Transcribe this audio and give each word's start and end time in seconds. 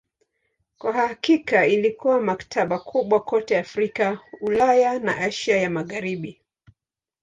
Kwa 0.77 0.93
hakika 0.93 1.67
ilikuwa 1.67 2.21
maktaba 2.21 2.79
kubwa 2.79 3.19
kote 3.23 3.57
Afrika, 3.59 4.19
Ulaya 4.41 4.99
na 4.99 5.17
Asia 5.17 5.57
ya 5.57 5.69
Magharibi. 5.69 6.41